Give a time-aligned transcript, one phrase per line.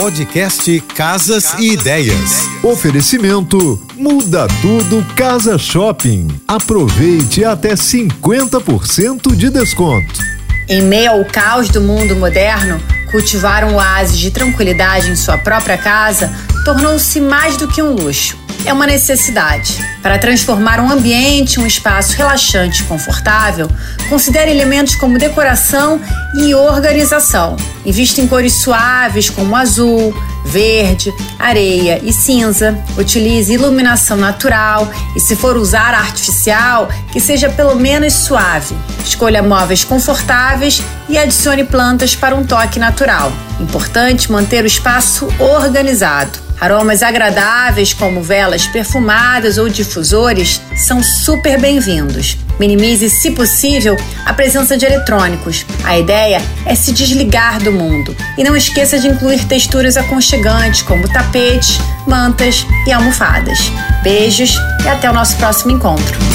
[0.00, 2.46] Podcast Casas e Ideias.
[2.62, 6.28] Oferecimento Muda Tudo Casa Shopping.
[6.46, 10.20] Aproveite até 50% de desconto.
[10.68, 12.80] Em meio ao caos do mundo moderno,
[13.10, 16.32] cultivar um oásis de tranquilidade em sua própria casa
[16.64, 19.78] tornou-se mais do que um luxo é uma necessidade.
[20.02, 23.68] Para transformar um ambiente um espaço relaxante e confortável,
[24.08, 26.00] considere elementos como decoração
[26.34, 27.56] e organização.
[27.84, 32.78] Invista em cores suaves como azul, verde, areia e cinza.
[32.96, 38.74] Utilize iluminação natural e, se for usar artificial, que seja pelo menos suave.
[39.04, 43.32] Escolha móveis confortáveis e adicione plantas para um toque natural.
[43.60, 46.47] Importante manter o espaço organizado.
[46.60, 52.36] Aromas agradáveis, como velas perfumadas ou difusores, são super bem-vindos.
[52.58, 55.64] Minimize, se possível, a presença de eletrônicos.
[55.84, 58.14] A ideia é se desligar do mundo.
[58.36, 63.70] E não esqueça de incluir texturas aconchegantes, como tapetes, mantas e almofadas.
[64.02, 66.27] Beijos e até o nosso próximo encontro.